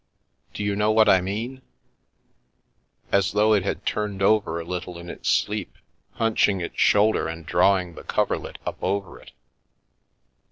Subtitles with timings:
[0.55, 1.61] "Do you know what I mean?
[3.11, 5.77] As though it had turned over a little in its sleep,
[6.13, 9.29] hunching its shoulder Abroad and drawing the coverlet up over it.